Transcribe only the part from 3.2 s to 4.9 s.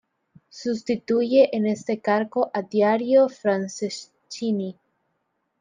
Franceschini.